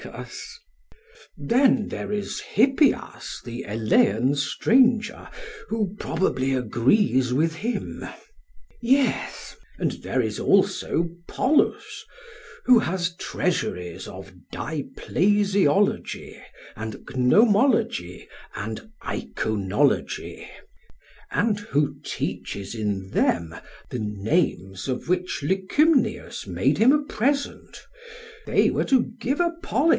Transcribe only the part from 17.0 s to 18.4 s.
gnomology,